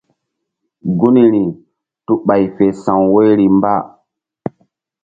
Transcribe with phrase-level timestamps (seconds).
[0.99, 1.43] Gunri
[2.05, 3.73] tu ɓay fe sa̧w woyri mba.